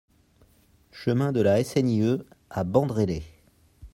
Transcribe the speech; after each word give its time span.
Chemin 0.91 1.31
de 1.31 1.41
la 1.41 1.63
SNIE 1.63 2.23
à 2.49 2.63
Bandrélé 2.63 3.21